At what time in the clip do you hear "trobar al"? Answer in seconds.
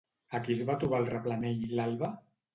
0.85-1.11